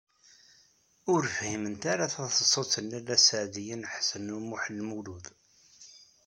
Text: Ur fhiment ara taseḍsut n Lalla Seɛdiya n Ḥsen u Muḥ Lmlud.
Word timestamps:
Ur 1.13 1.21
fhiment 1.35 1.83
ara 1.93 2.13
taseḍsut 2.13 2.73
n 2.83 2.85
Lalla 2.91 3.17
Seɛdiya 3.19 3.75
n 3.77 3.87
Ḥsen 3.93 4.33
u 4.35 4.37
Muḥ 4.49 4.63
Lmlud. 4.77 5.25